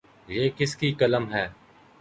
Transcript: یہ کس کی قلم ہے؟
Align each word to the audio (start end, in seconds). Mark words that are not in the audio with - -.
یہ 0.27 0.49
کس 0.57 0.75
کی 0.75 0.91
قلم 0.93 1.31
ہے؟ 1.33 1.45